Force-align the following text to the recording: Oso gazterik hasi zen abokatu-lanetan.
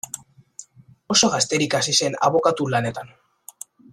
Oso 1.15 1.29
gazterik 1.35 1.77
hasi 1.81 1.95
zen 2.01 2.19
abokatu-lanetan. 2.29 3.15